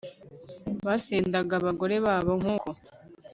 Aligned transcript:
basendaga 0.85 1.53
abagore 1.59 1.95
babo 2.05 2.31
nk'uko 2.39 2.69